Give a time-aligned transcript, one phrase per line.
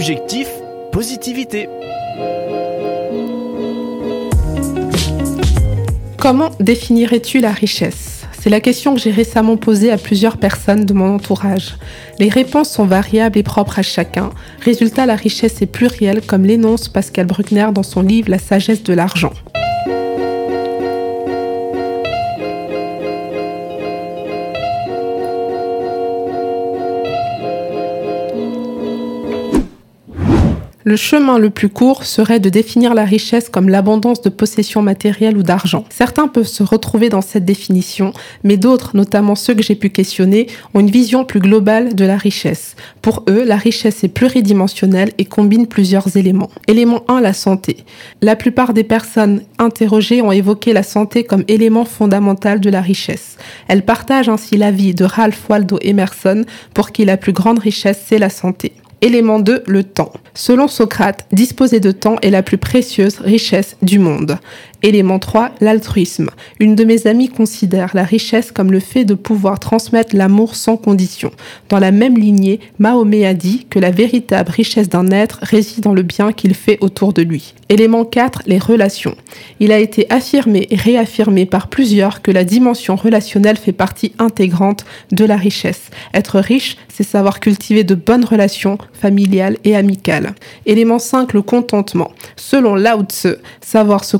[0.00, 0.46] Objectif,
[0.92, 1.68] positivité.
[6.16, 8.24] Comment définirais-tu la richesse?
[8.40, 11.74] C'est la question que j'ai récemment posée à plusieurs personnes de mon entourage.
[12.20, 14.30] Les réponses sont variables et propres à chacun.
[14.60, 18.94] Résultat, la richesse est plurielle, comme l'énonce Pascal Bruckner dans son livre La sagesse de
[18.94, 19.32] l'argent.
[30.84, 35.36] Le chemin le plus court serait de définir la richesse comme l'abondance de possessions matérielles
[35.36, 35.84] ou d'argent.
[35.90, 38.12] Certains peuvent se retrouver dans cette définition,
[38.44, 42.16] mais d'autres, notamment ceux que j'ai pu questionner, ont une vision plus globale de la
[42.16, 42.76] richesse.
[43.02, 46.50] Pour eux, la richesse est pluridimensionnelle et combine plusieurs éléments.
[46.68, 47.78] Élément 1, la santé.
[48.22, 53.36] La plupart des personnes interrogées ont évoqué la santé comme élément fondamental de la richesse.
[53.66, 58.18] Elles partagent ainsi l'avis de Ralph Waldo Emerson pour qui la plus grande richesse, c'est
[58.18, 58.72] la santé.
[59.00, 60.12] Élément 2, le temps.
[60.34, 64.38] Selon Socrate, disposer de temps est la plus précieuse richesse du monde.
[64.84, 66.30] Élément 3, l'altruisme.
[66.60, 70.76] Une de mes amies considère la richesse comme le fait de pouvoir transmettre l'amour sans
[70.76, 71.32] condition.
[71.68, 75.94] Dans la même lignée, Mahomet a dit que la véritable richesse d'un être réside dans
[75.94, 77.54] le bien qu'il fait autour de lui.
[77.68, 79.16] Élément 4, les relations.
[79.58, 84.84] Il a été affirmé et réaffirmé par plusieurs que la dimension relationnelle fait partie intégrante
[85.10, 85.90] de la richesse.
[86.14, 90.34] Être riche, c'est savoir cultiver de bonnes relations familiales et amicales.
[90.66, 92.12] Élément 5, le contentement.
[92.36, 94.16] Selon Lao Tzu, savoir se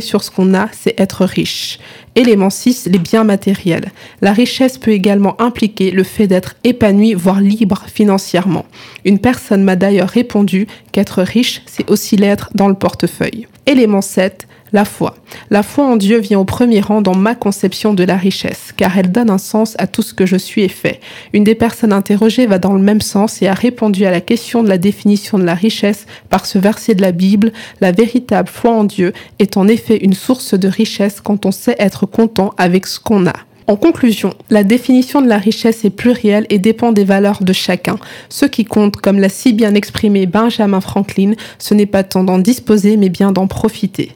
[0.00, 1.78] sur ce qu'on a, c'est être riche.
[2.14, 3.90] Élément 6, les biens matériels.
[4.20, 8.66] La richesse peut également impliquer le fait d'être épanoui, voire libre financièrement.
[9.04, 13.46] Une personne m'a d'ailleurs répondu qu'être riche, c'est aussi l'être dans le portefeuille.
[13.66, 15.16] Élément 7, la foi.
[15.50, 18.96] La foi en Dieu vient au premier rang dans ma conception de la richesse, car
[18.98, 21.00] elle donne un sens à tout ce que je suis et fais.
[21.32, 24.62] Une des personnes interrogées va dans le même sens et a répondu à la question
[24.62, 27.52] de la définition de la richesse par ce verset de la Bible.
[27.80, 31.76] La véritable foi en Dieu est en effet une source de richesse quand on sait
[31.78, 33.34] être content avec ce qu'on a.
[33.68, 37.98] En conclusion, la définition de la richesse est plurielle et dépend des valeurs de chacun.
[38.30, 42.38] Ce qui compte, comme l'a si bien exprimé Benjamin Franklin, ce n'est pas tant d'en
[42.38, 44.12] disposer, mais bien d'en profiter.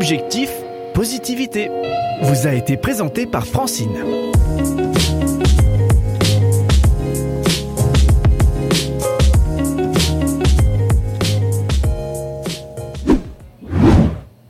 [0.00, 0.50] Objectif,
[0.94, 1.70] positivité.
[2.22, 3.92] Vous a été présenté par Francine.